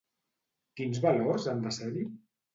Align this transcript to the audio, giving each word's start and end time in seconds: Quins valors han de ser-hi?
Quins 0.79 1.03
valors 1.05 1.47
han 1.53 1.63
de 1.69 1.75
ser-hi? 1.79 2.09